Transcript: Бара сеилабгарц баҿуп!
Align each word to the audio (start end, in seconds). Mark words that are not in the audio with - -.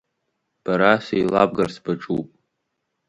Бара 0.63 0.91
сеилабгарц 1.05 1.75
баҿуп! 1.83 2.27